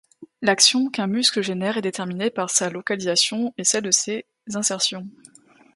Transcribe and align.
L'action 0.41 0.89
qu'un 0.89 1.05
muscle 1.05 1.43
génère 1.43 1.77
est 1.77 1.83
déterminée 1.83 2.31
par 2.31 2.49
sa 2.49 2.71
localisation 2.71 3.53
et 3.59 3.63
celle 3.63 3.83
de 3.83 3.91
ses 3.91 4.25
insertions. 4.51 5.07